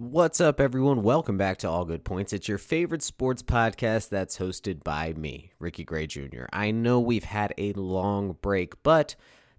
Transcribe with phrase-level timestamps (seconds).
[0.00, 1.02] What's up, everyone?
[1.02, 2.32] Welcome back to All Good Points.
[2.32, 6.44] It's your favorite sports podcast that's hosted by me, Ricky Gray Jr.
[6.54, 9.14] I know we've had a long break, but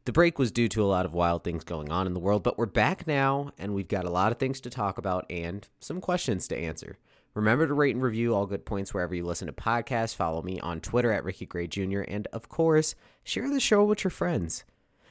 [0.05, 2.41] the break was due to a lot of wild things going on in the world.
[2.41, 5.67] But we're back now, and we've got a lot of things to talk about and
[5.79, 6.97] some questions to answer.
[7.35, 10.15] Remember to rate and review All Good Points wherever you listen to podcasts.
[10.15, 12.01] Follow me on Twitter at Ricky Gray Jr.
[12.07, 14.63] And of course, share the show with your friends.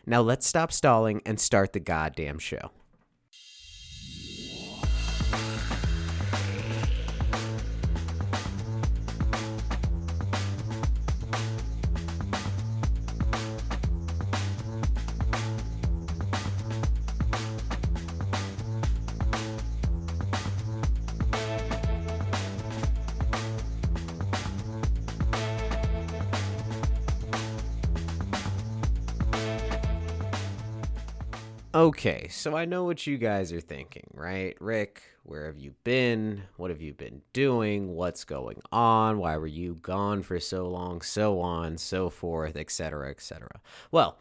[0.05, 2.73] Now let's stop stalling and start the goddamn show.
[31.81, 34.55] Okay, so I know what you guys are thinking, right?
[34.61, 36.43] Rick, where have you been?
[36.59, 37.95] What have you been doing?
[37.95, 39.17] What's going on?
[39.17, 41.01] Why were you gone for so long?
[41.01, 43.49] So on, so forth, etc., etc.
[43.91, 44.19] Well,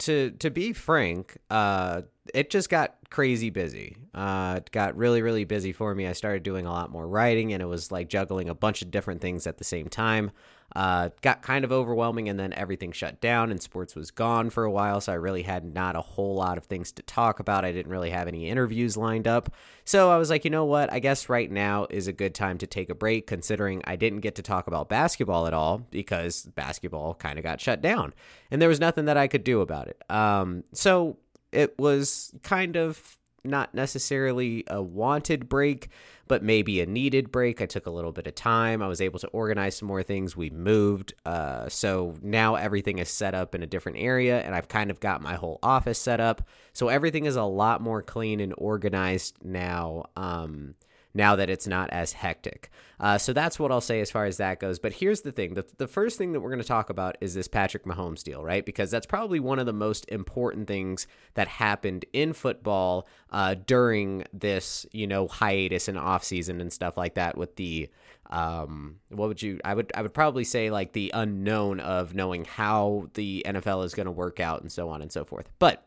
[0.00, 2.02] to to be frank, uh,
[2.34, 3.96] it just got crazy busy.
[4.12, 6.06] Uh, it got really really busy for me.
[6.06, 8.90] I started doing a lot more writing, and it was like juggling a bunch of
[8.90, 10.30] different things at the same time
[10.74, 14.64] uh, got kind of overwhelming and then everything shut down and sports was gone for
[14.64, 17.64] a while so i really had not a whole lot of things to talk about.
[17.64, 19.54] I didn't really have any interviews lined up.
[19.84, 20.92] So i was like you know what?
[20.92, 24.20] I guess right now is a good time to take a break considering i didn't
[24.20, 28.12] get to talk about basketball at all because basketball kind of got shut down
[28.50, 30.02] and there was nothing that i could do about it.
[30.10, 31.18] Um, so
[31.52, 35.88] it was kind of not necessarily a wanted break,
[36.28, 37.62] but maybe a needed break.
[37.62, 38.82] I took a little bit of time.
[38.82, 40.36] I was able to organize some more things.
[40.36, 41.14] We moved.
[41.24, 45.00] Uh, so now everything is set up in a different area, and I've kind of
[45.00, 46.42] got my whole office set up.
[46.72, 50.06] So everything is a lot more clean and organized now.
[50.16, 50.74] Um,
[51.16, 52.70] now that it's not as hectic.
[53.00, 54.78] Uh, so that's what I'll say as far as that goes.
[54.78, 57.34] But here's the thing the, the first thing that we're going to talk about is
[57.34, 58.64] this Patrick Mahomes deal, right?
[58.64, 64.24] Because that's probably one of the most important things that happened in football uh, during
[64.32, 67.88] this, you know, hiatus and offseason and stuff like that with the
[68.28, 72.44] um what would you i would i would probably say like the unknown of knowing
[72.44, 75.84] how the NFL is going to work out and so on and so forth but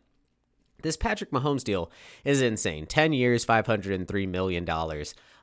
[0.81, 1.91] this Patrick Mahomes deal
[2.23, 2.85] is insane.
[2.85, 4.67] 10 years, $503 million.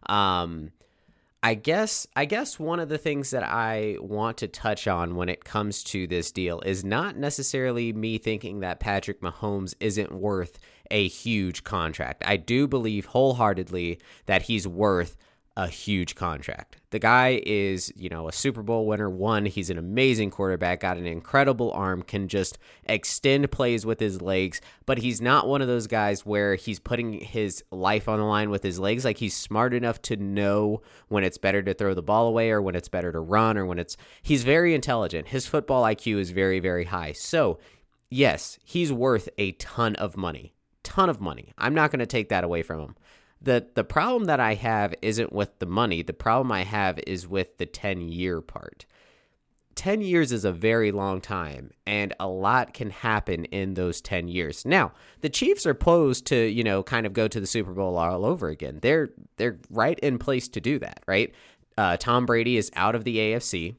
[0.07, 0.71] Um,
[1.43, 5.29] I guess I guess one of the things that I want to touch on when
[5.29, 10.59] it comes to this deal is not necessarily me thinking that Patrick Mahomes isn't worth
[10.91, 12.25] a huge contract.
[12.27, 15.17] I do believe wholeheartedly that he's worth
[15.57, 16.77] a huge contract.
[16.91, 19.09] The guy is, you know, a Super Bowl winner.
[19.09, 24.21] One, he's an amazing quarterback, got an incredible arm, can just extend plays with his
[24.21, 28.25] legs, but he's not one of those guys where he's putting his life on the
[28.27, 29.05] line with his legs.
[29.05, 32.61] Like he's smart enough to know when it's better to throw the ball away or
[32.61, 35.29] when it's better to run or when it's he's very intelligent.
[35.29, 37.13] His football IQ is very very high.
[37.13, 37.59] So,
[38.11, 40.53] yes, he's worth a ton of money.
[40.83, 41.53] Ton of money.
[41.57, 42.95] I'm not going to take that away from him
[43.41, 46.03] the the problem that I have isn't with the money.
[46.03, 48.87] The problem I have is with the 10 year part.
[49.77, 54.27] 10 years is a very long time and a lot can happen in those 10
[54.27, 54.65] years.
[54.65, 57.99] Now, the Chiefs are posed to, you know, kind of go to the Super Bowl
[57.99, 58.79] all over again.
[58.81, 61.33] They're they're right in place to do that, right?
[61.79, 63.77] Uh, Tom Brady is out of the AFC.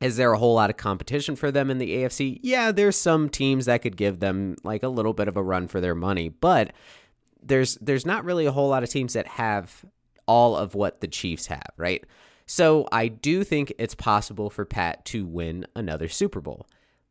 [0.00, 2.38] Is there a whole lot of competition for them in the AFC?
[2.42, 5.68] Yeah, there's some teams that could give them like a little bit of a run
[5.68, 6.72] for their money, but
[7.42, 9.84] there's there's not really a whole lot of teams that have
[10.26, 12.04] all of what the Chiefs have, right?
[12.46, 16.66] So I do think it's possible for Pat to win another Super Bowl.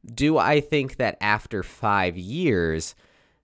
[0.06, 2.96] Do I think that after five years,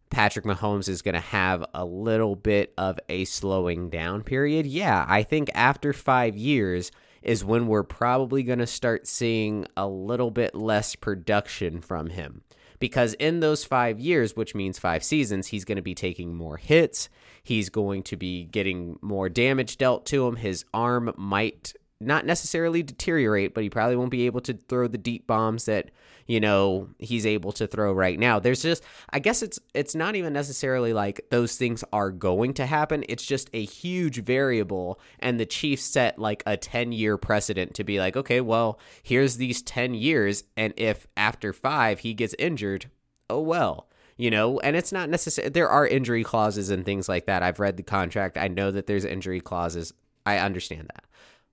[0.09, 4.65] Patrick Mahomes is going to have a little bit of a slowing down period?
[4.65, 9.87] Yeah, I think after five years is when we're probably going to start seeing a
[9.87, 12.41] little bit less production from him
[12.79, 16.57] because in those five years, which means five seasons, he's going to be taking more
[16.57, 17.09] hits.
[17.43, 20.35] He's going to be getting more damage dealt to him.
[20.35, 24.97] His arm might not necessarily deteriorate, but he probably won't be able to throw the
[24.97, 25.89] deep bombs that
[26.27, 28.39] you know he's able to throw right now.
[28.39, 32.65] There's just I guess it's it's not even necessarily like those things are going to
[32.65, 33.03] happen.
[33.09, 37.99] It's just a huge variable and the Chiefs set like a 10-year precedent to be
[37.99, 42.89] like, okay, well, here's these 10 years and if after 5 he gets injured,
[43.29, 43.87] oh well
[44.19, 44.59] you know?
[44.61, 47.43] And it's not necessary there are injury clauses and things like that.
[47.43, 48.37] I've read the contract.
[48.37, 49.93] I know that there's injury clauses.
[50.25, 51.06] I understand that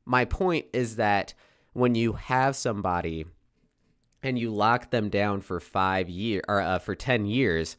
[0.05, 1.35] my point is that
[1.73, 3.27] when you have somebody
[4.23, 7.77] and you lock them down for five years or uh, for 10 years,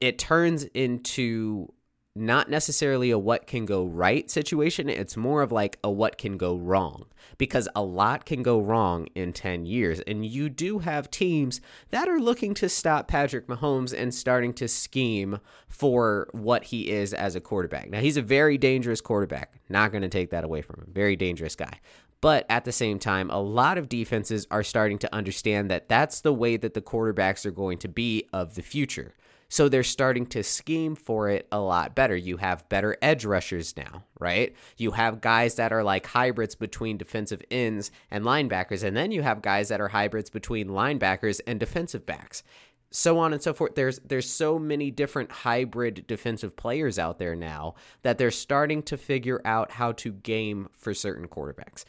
[0.00, 1.72] it turns into
[2.16, 4.88] not necessarily a what can go right situation.
[4.88, 7.06] It's more of like a what can go wrong
[7.38, 10.00] because a lot can go wrong in 10 years.
[10.00, 11.60] And you do have teams
[11.90, 17.12] that are looking to stop Patrick Mahomes and starting to scheme for what he is
[17.12, 17.90] as a quarterback.
[17.90, 19.60] Now, he's a very dangerous quarterback.
[19.68, 20.90] Not going to take that away from him.
[20.92, 21.80] Very dangerous guy.
[22.22, 26.22] But at the same time, a lot of defenses are starting to understand that that's
[26.22, 29.14] the way that the quarterbacks are going to be of the future.
[29.48, 32.16] So they're starting to scheme for it a lot better.
[32.16, 34.54] You have better edge rushers now, right?
[34.76, 38.82] You have guys that are like hybrids between defensive ends and linebackers.
[38.82, 42.42] And then you have guys that are hybrids between linebackers and defensive backs.
[42.90, 43.74] So on and so forth.
[43.74, 48.96] There's there's so many different hybrid defensive players out there now that they're starting to
[48.96, 51.84] figure out how to game for certain quarterbacks.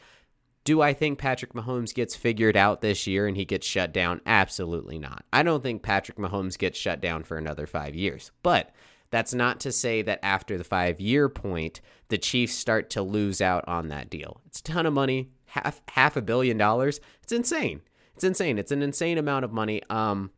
[0.68, 4.20] Do I think Patrick Mahomes gets figured out this year and he gets shut down?
[4.26, 5.24] Absolutely not.
[5.32, 8.32] I don't think Patrick Mahomes gets shut down for another five years.
[8.42, 8.74] But
[9.08, 13.40] that's not to say that after the five year point, the Chiefs start to lose
[13.40, 14.42] out on that deal.
[14.44, 17.00] It's a ton of money, half half a billion dollars.
[17.22, 17.80] It's insane.
[18.14, 18.58] It's insane.
[18.58, 19.80] It's an insane amount of money.
[19.88, 20.32] Um,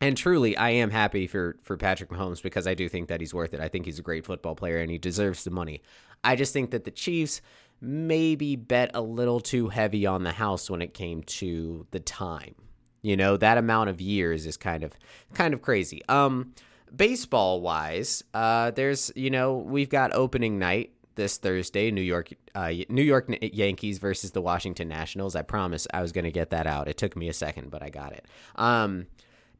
[0.00, 3.34] and truly, I am happy for for Patrick Mahomes because I do think that he's
[3.34, 3.60] worth it.
[3.60, 5.82] I think he's a great football player and he deserves the money.
[6.24, 7.42] I just think that the Chiefs
[7.82, 12.54] maybe bet a little too heavy on the house when it came to the time.
[13.02, 14.92] You know, that amount of years is kind of
[15.34, 16.00] kind of crazy.
[16.08, 16.54] Um
[16.94, 22.72] baseball wise, uh there's, you know, we've got opening night this Thursday, New York uh,
[22.88, 25.34] New York Yankees versus the Washington Nationals.
[25.34, 26.86] I promise I was going to get that out.
[26.86, 28.24] It took me a second, but I got it.
[28.54, 29.08] Um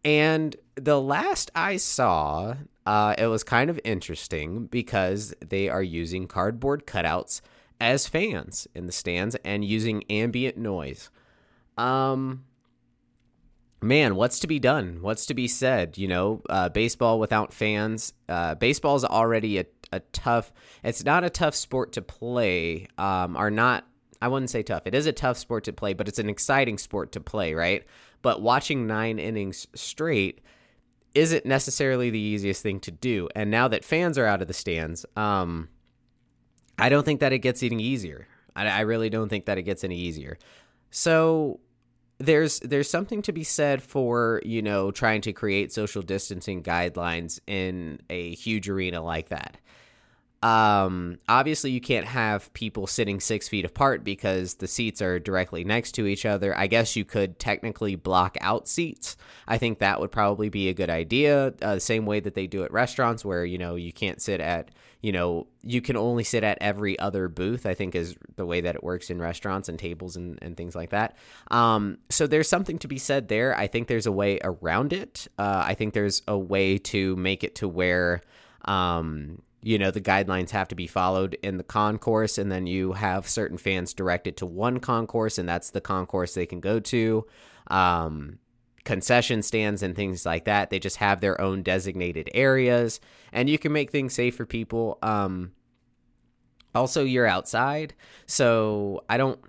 [0.04, 2.54] and the last I saw,
[2.86, 7.40] uh, it was kind of interesting because they are using cardboard cutouts
[7.82, 11.10] as fans in the stands and using ambient noise.
[11.76, 12.44] Um,
[13.82, 14.98] man, what's to be done?
[15.00, 15.98] What's to be said?
[15.98, 18.14] You know, uh, baseball without fans.
[18.28, 20.52] Uh, baseball is already a, a tough.
[20.84, 22.86] It's not a tough sport to play.
[22.96, 23.84] Um, are not.
[24.22, 24.86] I wouldn't say tough.
[24.86, 27.84] It is a tough sport to play, but it's an exciting sport to play, right?
[28.22, 30.40] But watching nine innings straight
[31.16, 33.28] isn't necessarily the easiest thing to do.
[33.34, 35.68] And now that fans are out of the stands, um,
[36.78, 38.26] I don't think that it gets any easier.
[38.56, 40.38] I, I really don't think that it gets any easier.
[40.90, 41.60] So
[42.18, 47.40] there's there's something to be said for you know trying to create social distancing guidelines
[47.46, 49.56] in a huge arena like that.
[50.42, 55.62] Um, obviously, you can't have people sitting six feet apart because the seats are directly
[55.62, 56.56] next to each other.
[56.58, 59.16] I guess you could technically block out seats.
[59.46, 61.54] I think that would probably be a good idea.
[61.62, 64.40] Uh, the same way that they do at restaurants, where you know you can't sit
[64.40, 67.64] at you know you can only sit at every other booth.
[67.64, 70.74] I think is the way that it works in restaurants and tables and, and things
[70.74, 71.16] like that.
[71.52, 73.56] Um, so there's something to be said there.
[73.56, 75.28] I think there's a way around it.
[75.38, 78.22] Uh, I think there's a way to make it to where.
[78.64, 82.92] Um, you know the guidelines have to be followed in the concourse and then you
[82.92, 87.24] have certain fans directed to one concourse and that's the concourse they can go to
[87.68, 88.38] um,
[88.84, 93.00] concession stands and things like that they just have their own designated areas
[93.32, 95.52] and you can make things safe for people um,
[96.74, 97.94] also you're outside
[98.26, 99.40] so i don't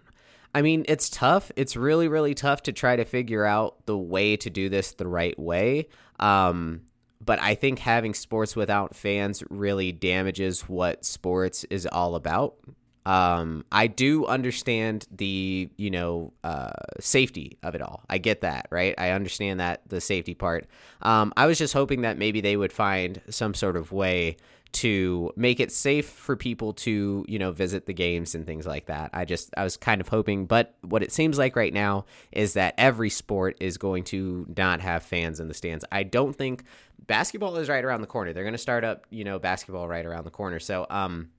[0.55, 1.51] I mean, it's tough.
[1.55, 5.07] It's really, really tough to try to figure out the way to do this the
[5.07, 5.87] right way.
[6.19, 6.81] Um,
[7.23, 12.55] but I think having sports without fans really damages what sports is all about.
[13.05, 18.03] Um, I do understand the you know uh, safety of it all.
[18.09, 18.95] I get that, right?
[18.97, 20.67] I understand that the safety part.
[21.01, 24.37] Um, I was just hoping that maybe they would find some sort of way
[24.73, 28.87] to make it safe for people to you know visit the games and things like
[28.87, 32.05] that i just i was kind of hoping but what it seems like right now
[32.31, 36.35] is that every sport is going to not have fans in the stands i don't
[36.35, 36.63] think
[37.07, 40.05] basketball is right around the corner they're going to start up you know basketball right
[40.05, 41.29] around the corner so um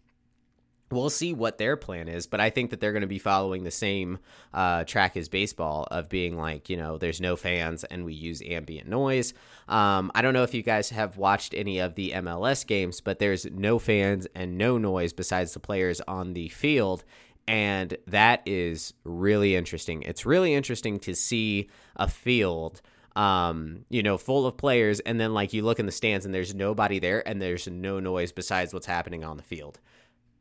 [0.95, 3.65] we'll see what their plan is, but I think that they're going to be following
[3.65, 4.19] the same
[4.53, 8.43] uh, track as baseball of being like, you know, there's no fans and we use
[8.43, 9.35] ambient noise.
[9.69, 13.19] Um, I don't know if you guys have watched any of the MLS games, but
[13.19, 17.05] there's no fans and no noise besides the players on the field.
[17.47, 20.03] And that is really interesting.
[20.03, 22.81] It's really interesting to see a field
[23.17, 26.35] um, you know, full of players, and then like you look in the stands and
[26.35, 29.81] there's nobody there, and there's no noise besides what's happening on the field.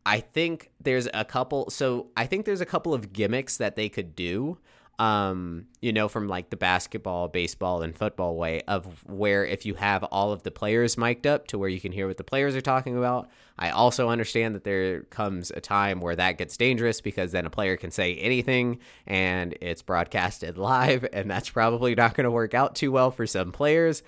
[0.05, 1.69] I think there's a couple.
[1.69, 4.57] So I think there's a couple of gimmicks that they could do.
[4.99, 9.73] Um, you know, from like the basketball, baseball, and football way of where if you
[9.73, 12.55] have all of the players mic'd up to where you can hear what the players
[12.55, 13.27] are talking about.
[13.57, 17.49] I also understand that there comes a time where that gets dangerous because then a
[17.49, 22.53] player can say anything and it's broadcasted live, and that's probably not going to work
[22.53, 24.03] out too well for some players.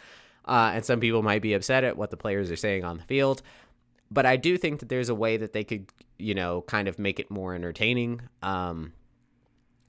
[0.46, 3.04] Uh, and some people might be upset at what the players are saying on the
[3.04, 3.42] field.
[4.12, 5.88] but I do think that there's a way that they could,
[6.20, 8.22] you know, kind of make it more entertaining.
[8.44, 8.94] Um,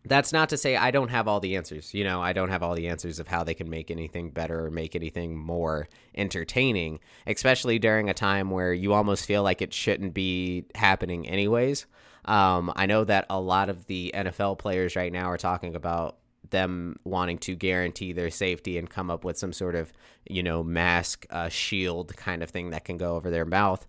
[0.07, 1.93] that's not to say I don't have all the answers.
[1.93, 4.67] You know, I don't have all the answers of how they can make anything better
[4.67, 9.73] or make anything more entertaining, especially during a time where you almost feel like it
[9.75, 11.87] shouldn't be happening anyways.
[12.25, 16.19] Um, I know that a lot of the NFL players right now are talking about
[16.51, 19.93] them wanting to guarantee their safety and come up with some sort of,
[20.29, 23.87] you know, mask uh, shield kind of thing that can go over their mouth.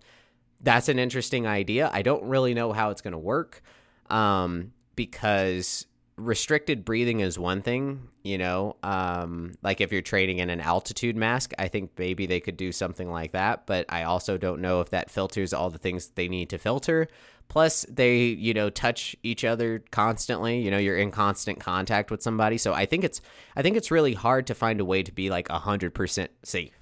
[0.60, 1.90] That's an interesting idea.
[1.92, 3.62] I don't really know how it's going to work
[4.10, 5.86] um, because
[6.18, 11.16] restricted breathing is one thing, you know, um, like if you're trading in an altitude
[11.16, 13.66] mask, I think maybe they could do something like that.
[13.66, 17.08] But I also don't know if that filters all the things they need to filter.
[17.48, 20.60] Plus, they, you know, touch each other constantly.
[20.60, 22.58] You know, you're in constant contact with somebody.
[22.58, 23.22] So I think it's,
[23.56, 26.30] I think it's really hard to find a way to be like a hundred percent
[26.42, 26.74] safe.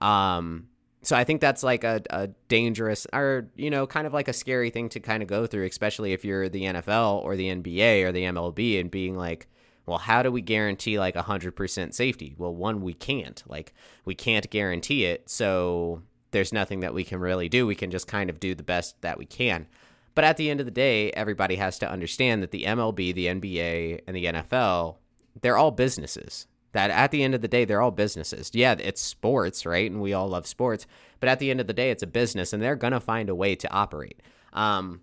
[0.00, 0.68] Um,
[1.06, 4.32] so I think that's like a, a dangerous or you know kind of like a
[4.32, 8.04] scary thing to kind of go through, especially if you're the NFL or the NBA
[8.04, 9.48] or the MLB and being like,
[9.86, 12.34] well, how do we guarantee like hundred percent safety?
[12.38, 13.42] Well, one we can't.
[13.46, 17.66] Like we can't guarantee it, so there's nothing that we can really do.
[17.66, 19.66] We can just kind of do the best that we can.
[20.14, 23.26] But at the end of the day, everybody has to understand that the MLB, the
[23.26, 24.96] NBA, and the NFL,
[25.40, 28.50] they're all businesses that at the end of the day they're all businesses.
[28.52, 29.90] Yeah it's sports right?
[29.90, 30.86] And we all love sports.
[31.20, 33.34] But at the end of the day it's a business and they're to find a
[33.34, 34.20] way to operate.
[34.52, 35.00] Um,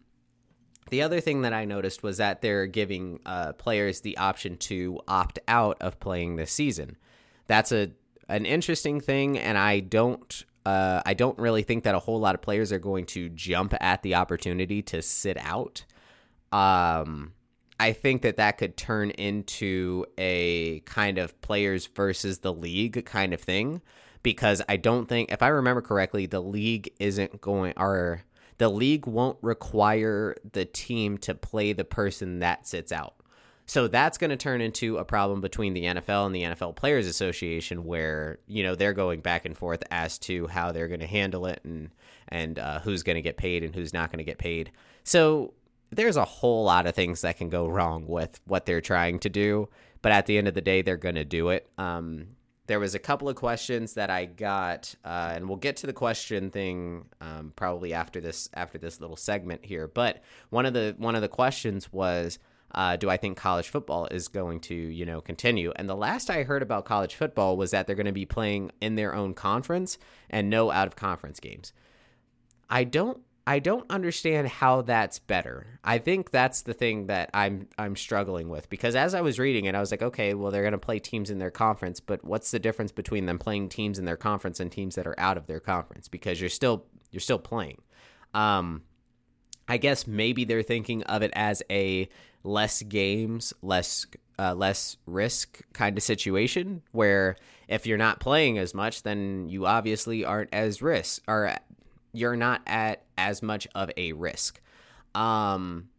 [0.89, 4.99] the other thing that i noticed was that they're giving uh, players the option to
[5.07, 6.97] opt out of playing this season.
[7.47, 7.91] That's a
[8.29, 12.35] an interesting thing and i don't uh, I don't really think that a whole lot
[12.35, 15.85] of players are going to jump at the opportunity to sit out.
[16.51, 17.33] Um,
[17.81, 23.33] I think that that could turn into a kind of players versus the league kind
[23.33, 23.81] of thing
[24.21, 28.21] because I don't think if I remember correctly the league isn't going or
[28.59, 33.15] the league won't require the team to play the person that sits out.
[33.65, 37.07] So that's going to turn into a problem between the NFL and the NFL Players
[37.07, 41.07] Association, where you know they're going back and forth as to how they're going to
[41.07, 41.89] handle it and
[42.27, 44.71] and uh, who's going to get paid and who's not going to get paid.
[45.03, 45.53] So
[45.91, 49.29] there's a whole lot of things that can go wrong with what they're trying to
[49.29, 49.69] do,
[50.01, 51.69] but at the end of the day, they're going to do it.
[51.77, 52.27] Um,
[52.67, 55.93] there was a couple of questions that I got, uh, and we'll get to the
[55.93, 59.87] question thing um, probably after this after this little segment here.
[59.87, 62.39] But one of the one of the questions was,
[62.73, 65.73] uh, do I think college football is going to you know continue?
[65.75, 68.71] And the last I heard about college football was that they're going to be playing
[68.79, 69.97] in their own conference
[70.29, 71.73] and no out of conference games.
[72.69, 75.79] I don't I don't understand how that's better.
[75.83, 79.65] I think that's the thing that I'm I'm struggling with because as I was reading
[79.65, 82.23] it, I was like, okay, well they're going to play teams in their conference, but
[82.23, 85.37] what's the difference between them playing teams in their conference and teams that are out
[85.37, 86.07] of their conference?
[86.07, 87.81] Because you're still you're still playing.
[88.33, 88.83] Um,
[89.67, 92.09] I guess maybe they're thinking of it as a
[92.43, 94.05] less games, less
[94.37, 97.35] uh, less risk kind of situation where
[97.67, 101.55] if you're not playing as much, then you obviously aren't as risk or
[102.13, 104.61] you're not at as much of a risk.
[105.15, 105.89] Um,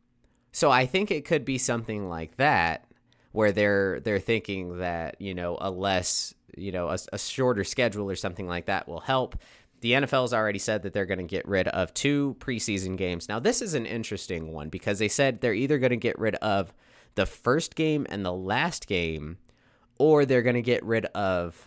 [0.53, 2.87] so I think it could be something like that
[3.33, 8.09] where they're they're thinking that you know a less you know a, a shorter schedule
[8.09, 9.37] or something like that will help.
[9.81, 13.29] The NFL's already said that they're going to get rid of two preseason games.
[13.29, 16.37] Now this is an interesting one because they said they're either going to get rid
[16.37, 16.73] of
[17.15, 19.39] the first game and the last game,
[19.99, 21.67] or they're going to get rid of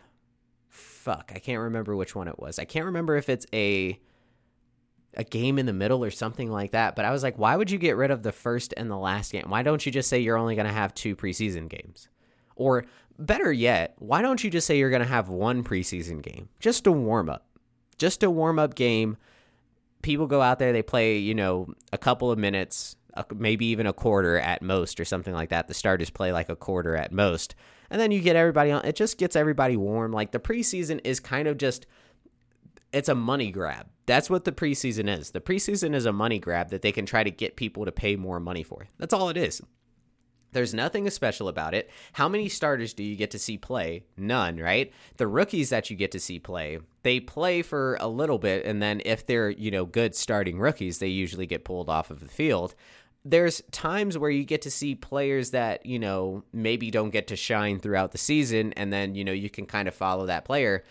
[0.69, 1.31] fuck.
[1.35, 2.57] I can't remember which one it was.
[2.57, 3.99] I can't remember if it's a
[5.17, 6.95] a game in the middle or something like that.
[6.95, 9.31] But I was like, why would you get rid of the first and the last
[9.31, 9.45] game?
[9.48, 12.10] Why don't you just say you're only going to have two preseason games?
[12.55, 12.86] Or
[13.17, 16.50] better yet, why don't you just say you're going to have one preseason game?
[16.60, 17.45] Just a warm up.
[17.98, 19.17] Just a warm up game.
[20.01, 22.95] People go out there, they play, you know, a couple of minutes,
[23.36, 25.67] maybe even a quarter at most or something like that.
[25.67, 27.55] The starters play like a quarter at most.
[27.89, 28.86] And then you get everybody on.
[28.86, 30.12] It just gets everybody warm.
[30.12, 31.86] Like the preseason is kind of just
[32.95, 33.87] it's a money grab.
[34.05, 35.31] That's what the preseason is.
[35.31, 38.15] The preseason is a money grab that they can try to get people to pay
[38.15, 38.87] more money for.
[38.97, 39.61] That's all it is.
[40.53, 41.91] There's nothing special about it.
[42.13, 44.05] How many starters do you get to see play?
[44.15, 44.93] None, right?
[45.17, 48.81] The rookies that you get to see play, they play for a little bit and
[48.81, 52.29] then if they're, you know, good starting rookies, they usually get pulled off of the
[52.29, 52.75] field.
[53.25, 57.35] There's times where you get to see players that, you know, maybe don't get to
[57.35, 60.85] shine throughout the season and then, you know, you can kind of follow that player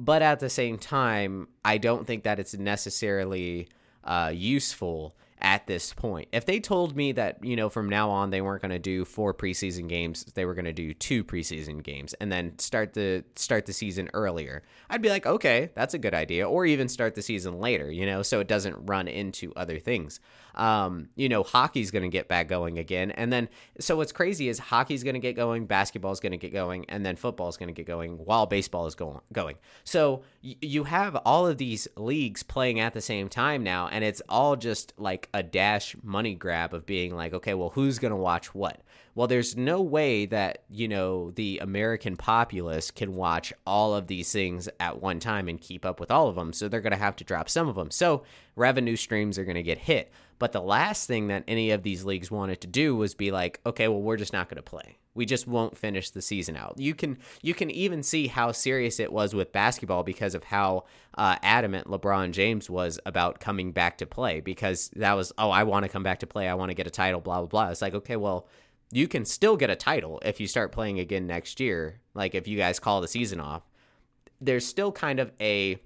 [0.00, 3.68] but at the same time, I don't think that it's necessarily
[4.02, 6.28] uh, useful at this point.
[6.32, 9.04] If they told me that, you know, from now on they weren't going to do
[9.04, 13.24] four preseason games, they were going to do two preseason games and then start the
[13.36, 14.62] start the season earlier.
[14.88, 18.06] I'd be like, "Okay, that's a good idea." Or even start the season later, you
[18.06, 20.20] know, so it doesn't run into other things.
[20.54, 23.12] Um, you know, hockey's going to get back going again.
[23.12, 26.52] And then so what's crazy is hockey's going to get going, basketball's going to get
[26.52, 29.56] going, and then football's going to get going while baseball is going going.
[29.84, 34.04] So y- you have all of these leagues playing at the same time now and
[34.04, 38.10] it's all just like a dash money grab of being like, okay, well, who's going
[38.10, 38.80] to watch what?
[39.14, 44.32] Well, there's no way that, you know, the American populace can watch all of these
[44.32, 46.52] things at one time and keep up with all of them.
[46.52, 47.90] So they're going to have to drop some of them.
[47.90, 48.22] So
[48.56, 50.12] revenue streams are going to get hit.
[50.38, 53.60] But the last thing that any of these leagues wanted to do was be like,
[53.66, 54.96] okay, well, we're just not going to play.
[55.14, 56.74] We just won't finish the season out.
[56.78, 60.84] You can you can even see how serious it was with basketball because of how
[61.18, 64.40] uh, adamant LeBron James was about coming back to play.
[64.40, 66.48] Because that was, oh, I want to come back to play.
[66.48, 67.20] I want to get a title.
[67.20, 67.70] Blah blah blah.
[67.70, 68.46] It's like, okay, well,
[68.92, 72.00] you can still get a title if you start playing again next year.
[72.14, 73.62] Like if you guys call the season off,
[74.40, 75.80] there's still kind of a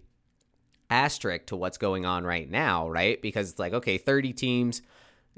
[0.90, 3.20] asterisk to what's going on right now, right?
[3.20, 4.82] Because it's like, okay, 30 teams,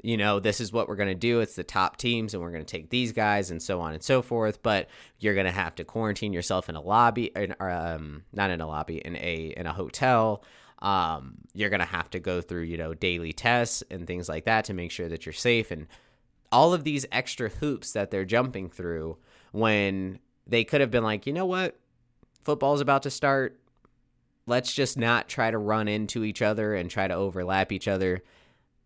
[0.01, 1.39] you know, this is what we're going to do.
[1.39, 4.03] It's the top teams, and we're going to take these guys and so on and
[4.03, 4.61] so forth.
[4.61, 4.89] But
[5.19, 8.67] you're going to have to quarantine yourself in a lobby, or, um, not in a
[8.67, 10.43] lobby, in a in a hotel.
[10.79, 14.45] Um, you're going to have to go through, you know, daily tests and things like
[14.45, 15.87] that to make sure that you're safe and
[16.51, 19.17] all of these extra hoops that they're jumping through
[19.51, 21.79] when they could have been like, you know what,
[22.43, 23.59] football's about to start
[24.47, 28.23] let's just not try to run into each other and try to overlap each other.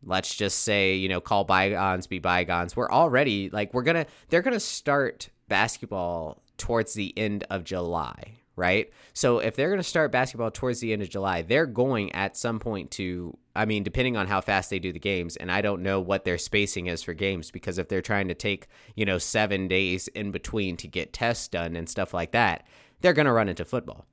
[0.03, 2.75] Let's just say, you know, call bygones be bygones.
[2.75, 7.63] We're already like we're going to they're going to start basketball towards the end of
[7.63, 8.91] July, right?
[9.13, 12.37] So if they're going to start basketball towards the end of July, they're going at
[12.37, 15.61] some point to I mean, depending on how fast they do the games, and I
[15.61, 19.05] don't know what their spacing is for games because if they're trying to take, you
[19.05, 22.65] know, 7 days in between to get tests done and stuff like that,
[23.01, 24.05] they're going to run into football.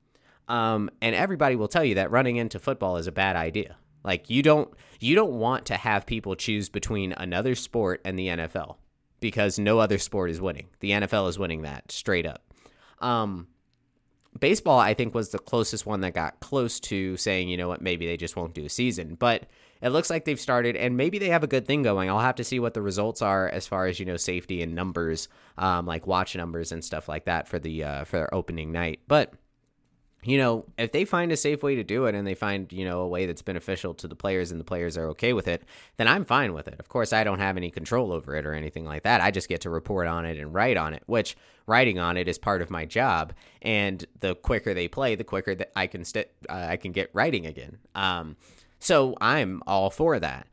[0.49, 3.77] Um, and everybody will tell you that running into football is a bad idea.
[4.03, 8.27] Like you don't you don't want to have people choose between another sport and the
[8.27, 8.77] NFL
[9.19, 10.67] because no other sport is winning.
[10.79, 12.43] The NFL is winning that straight up.
[12.99, 13.47] Um,
[14.39, 17.81] baseball, I think, was the closest one that got close to saying, you know what,
[17.81, 19.15] maybe they just won't do a season.
[19.15, 19.47] But
[19.81, 22.09] it looks like they've started, and maybe they have a good thing going.
[22.09, 24.75] I'll have to see what the results are as far as you know safety and
[24.75, 28.71] numbers, um, like watch numbers and stuff like that for the uh, for their opening
[28.71, 28.99] night.
[29.07, 29.33] But
[30.23, 32.83] you know, if they find a safe way to do it and they find, you
[32.83, 35.63] know, a way that's beneficial to the players and the players are okay with it,
[35.95, 36.75] then I'm fine with it.
[36.77, 39.21] Of course, I don't have any control over it or anything like that.
[39.21, 42.27] I just get to report on it and write on it, which writing on it
[42.27, 43.31] is part of my job.
[43.61, 47.09] And the quicker they play, the quicker that I can st- uh, I can get
[47.13, 47.77] writing again.
[47.95, 48.35] Um,
[48.79, 50.47] so I'm all for that.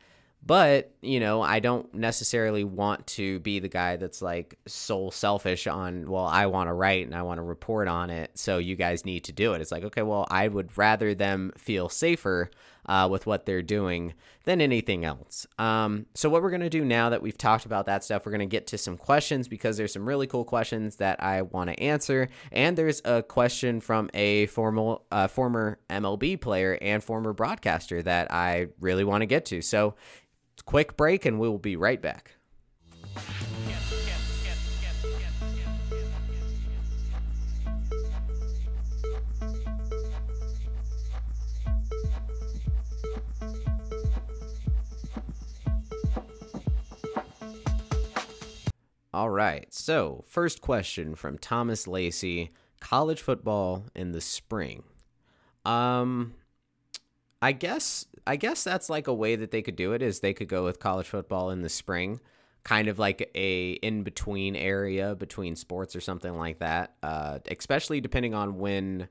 [0.46, 5.66] But, you know, I don't necessarily want to be the guy that's like soul selfish
[5.66, 8.38] on, well, I want to write and I want to report on it.
[8.38, 9.60] So you guys need to do it.
[9.60, 12.50] It's like, okay, well, I would rather them feel safer
[12.88, 15.46] uh, with what they're doing than anything else.
[15.58, 18.32] Um, so, what we're going to do now that we've talked about that stuff, we're
[18.32, 21.70] going to get to some questions because there's some really cool questions that I want
[21.70, 22.28] to answer.
[22.52, 28.30] And there's a question from a formal, uh, former MLB player and former broadcaster that
[28.32, 29.62] I really want to get to.
[29.62, 29.96] So,
[30.64, 32.32] quick break and we will be right back.
[49.16, 49.72] All right.
[49.72, 54.82] So, first question from Thomas Lacey college football in the spring.
[55.64, 56.34] Um,
[57.46, 60.34] I guess I guess that's like a way that they could do it is they
[60.34, 62.18] could go with college football in the spring,
[62.64, 66.96] kind of like a in between area between sports or something like that.
[67.04, 69.08] Uh, especially depending on when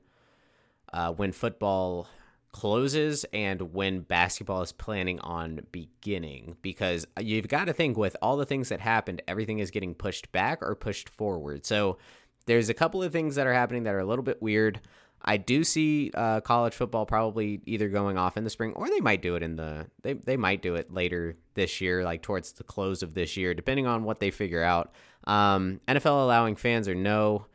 [0.92, 2.08] uh, when football
[2.52, 8.36] closes and when basketball is planning on beginning because you've got to think with all
[8.36, 11.98] the things that happened everything is getting pushed back or pushed forward so
[12.46, 14.80] there's a couple of things that are happening that are a little bit weird
[15.22, 19.00] I do see uh, college football probably either going off in the spring or they
[19.00, 22.52] might do it in the they they might do it later this year, like towards
[22.52, 24.92] the close of this year, depending on what they figure out.
[25.24, 27.46] Um, NFL allowing fans or no,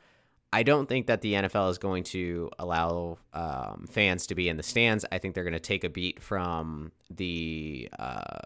[0.51, 4.57] I don't think that the NFL is going to allow um, fans to be in
[4.57, 5.05] the stands.
[5.11, 8.39] I think they're going to take a beat from the uh,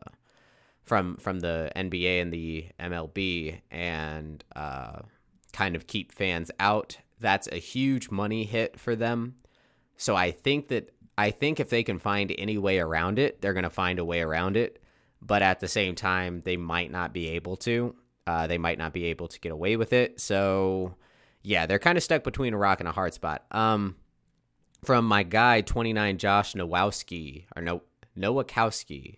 [0.83, 4.99] from from the NBA and the MLB and uh,
[5.51, 9.35] kind of keep fans out that's a huge money hit for them.
[9.97, 13.53] So I think that I think if they can find any way around it, they're
[13.53, 14.81] going to find a way around it.
[15.21, 17.95] but at the same time, they might not be able to.
[18.27, 20.19] Uh, they might not be able to get away with it.
[20.19, 20.95] So,
[21.41, 23.45] yeah, they're kind of stuck between a rock and a hard spot.
[23.51, 23.95] Um,
[24.83, 27.81] from my guy, 29 Josh Nowowski, or no,
[28.17, 29.17] Nowakowski.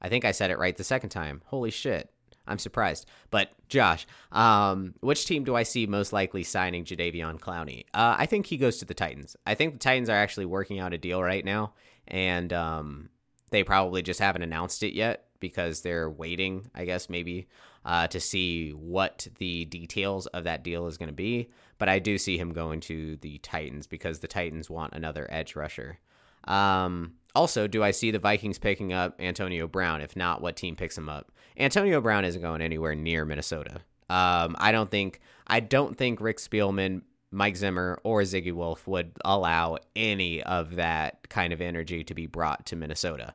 [0.00, 1.42] I think I said it right the second time.
[1.46, 2.11] Holy shit.
[2.46, 3.06] I'm surprised.
[3.30, 7.84] But Josh, um, which team do I see most likely signing Jadeveon Clowney?
[7.94, 9.36] Uh, I think he goes to the Titans.
[9.46, 11.72] I think the Titans are actually working out a deal right now,
[12.08, 13.08] and um,
[13.50, 17.48] they probably just haven't announced it yet because they're waiting, I guess, maybe
[17.84, 21.50] uh, to see what the details of that deal is going to be.
[21.78, 25.56] But I do see him going to the Titans because the Titans want another edge
[25.56, 25.98] rusher.
[26.44, 30.00] Um, also, do I see the Vikings picking up Antonio Brown?
[30.00, 31.32] If not, what team picks him up?
[31.56, 33.80] Antonio Brown isn't going anywhere near Minnesota.
[34.08, 39.12] Um, I don't think I don't think Rick Spielman, Mike Zimmer, or Ziggy Wilf would
[39.24, 43.34] allow any of that kind of energy to be brought to Minnesota.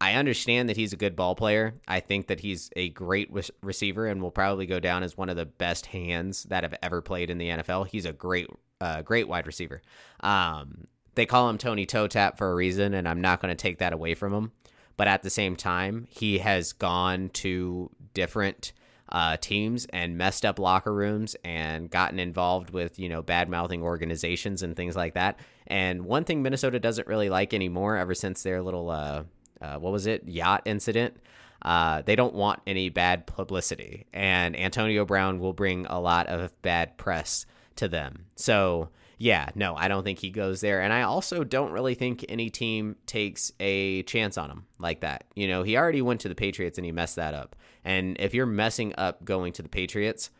[0.00, 1.74] I understand that he's a good ball player.
[1.88, 5.28] I think that he's a great re- receiver and will probably go down as one
[5.28, 7.88] of the best hands that have ever played in the NFL.
[7.88, 8.48] He's a great,
[8.80, 9.82] uh, great wide receiver.
[10.20, 13.60] Um, they call him Tony Toe Tap for a reason, and I'm not going to
[13.60, 14.52] take that away from him.
[14.98, 18.72] But at the same time, he has gone to different
[19.08, 23.82] uh, teams and messed up locker rooms and gotten involved with you know bad mouthing
[23.82, 25.38] organizations and things like that.
[25.66, 29.22] And one thing Minnesota doesn't really like anymore, ever since their little uh,
[29.62, 31.16] uh, what was it yacht incident.
[31.62, 36.60] Uh, they don't want any bad publicity, and Antonio Brown will bring a lot of
[36.62, 38.26] bad press to them.
[38.36, 40.80] So yeah, no, I don't think he goes there.
[40.80, 45.24] And I also don't really think any team takes a chance on him like that.
[45.34, 47.56] You know, he already went to the Patriots and he messed that up.
[47.84, 50.30] And if you're messing up going to the Patriots,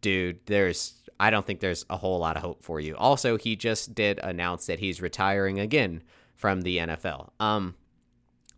[0.00, 2.96] dude, there's I don't think there's a whole lot of hope for you.
[2.96, 6.02] Also, he just did announce that he's retiring again
[6.34, 7.30] from the NFL.
[7.38, 7.76] Um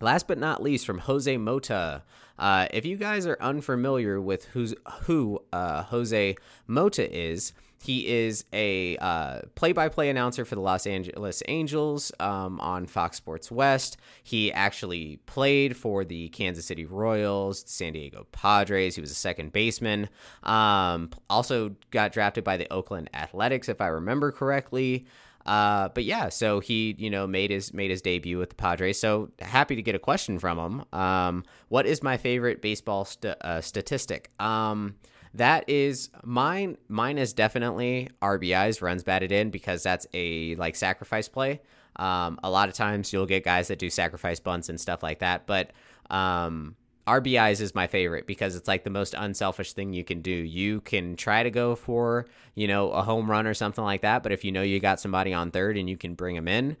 [0.01, 2.03] last but not least from Jose Mota.
[2.37, 6.35] Uh, if you guys are unfamiliar with who's who uh, Jose
[6.67, 7.51] Mota is,
[7.81, 13.49] he is a uh, play-by-play announcer for the Los Angeles Angels um, on Fox Sports
[13.49, 13.97] West.
[14.23, 18.95] He actually played for the Kansas City Royals, San Diego Padres.
[18.95, 20.09] He was a second baseman.
[20.43, 25.05] Um, also got drafted by the Oakland Athletics, if I remember correctly.
[25.45, 28.99] Uh, but yeah, so he you know made his made his debut with the Padres.
[28.99, 30.99] So happy to get a question from him.
[30.99, 34.31] Um, what is my favorite baseball st- uh, statistic?
[34.39, 34.95] Um,
[35.33, 36.77] that is mine.
[36.87, 41.61] Mine is definitely RBIs, runs batted in, because that's a like sacrifice play.
[41.95, 45.19] Um, a lot of times you'll get guys that do sacrifice bunts and stuff like
[45.19, 45.71] that, but
[46.09, 50.31] um, RBIs is my favorite because it's like the most unselfish thing you can do.
[50.31, 54.23] You can try to go for, you know, a home run or something like that,
[54.23, 56.77] but if you know you got somebody on third and you can bring them in,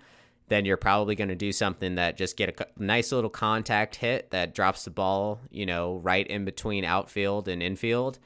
[0.47, 4.31] then you're probably going to do something that just get a nice little contact hit
[4.31, 8.19] that drops the ball, you know, right in between outfield and infield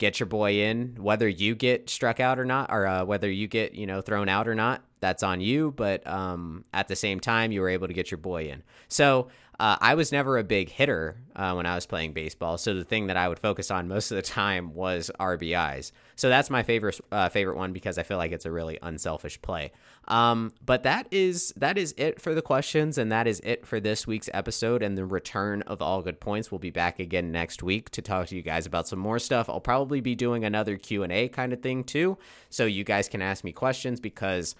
[0.00, 0.96] get your boy in.
[0.98, 4.28] Whether you get struck out or not, or uh, whether you get you know thrown
[4.28, 5.72] out or not, that's on you.
[5.76, 8.64] But um, at the same time, you were able to get your boy in.
[8.88, 9.28] So
[9.60, 12.56] uh, I was never a big hitter uh, when I was playing baseball.
[12.56, 15.92] So the thing that I would focus on most of the time was RBIs.
[16.16, 19.40] So that's my favorite uh, favorite one because I feel like it's a really unselfish
[19.42, 19.72] play.
[20.08, 23.80] Um, but that is that is it for the questions, and that is it for
[23.80, 26.50] this week's episode and the return of all good points.
[26.50, 29.50] We'll be back again next week to talk to you guys about some more stuff.
[29.50, 32.16] I'll probably be doing another Q and A kind of thing too,
[32.48, 34.54] so you guys can ask me questions because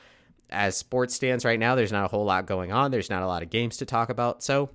[0.51, 2.91] as sports stands right now, there's not a whole lot going on.
[2.91, 4.69] There's not a lot of games to talk about, so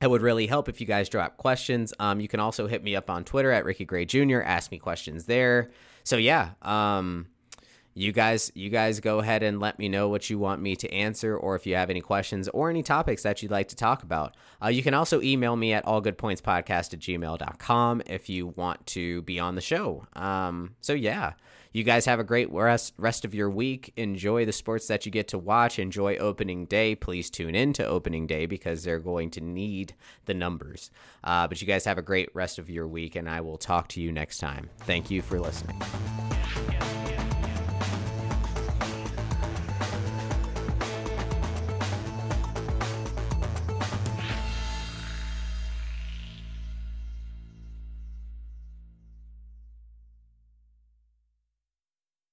[0.00, 1.92] it would really help if you guys drop questions.
[1.98, 4.40] Um, you can also hit me up on Twitter at Ricky Gray Jr.
[4.40, 5.70] Ask me questions there.
[6.04, 7.26] So yeah, um,
[7.94, 10.90] you guys, you guys go ahead and let me know what you want me to
[10.92, 14.02] answer, or if you have any questions or any topics that you'd like to talk
[14.02, 14.36] about.
[14.62, 19.38] Uh, you can also email me at allgoodpointspodcast at gmail.com if you want to be
[19.38, 20.06] on the show.
[20.14, 21.32] Um, so yeah.
[21.72, 23.92] You guys have a great rest, rest of your week.
[23.96, 25.78] Enjoy the sports that you get to watch.
[25.78, 26.94] Enjoy opening day.
[26.94, 29.94] Please tune in to opening day because they're going to need
[30.26, 30.90] the numbers.
[31.22, 33.88] Uh, but you guys have a great rest of your week, and I will talk
[33.88, 34.68] to you next time.
[34.80, 35.80] Thank you for listening.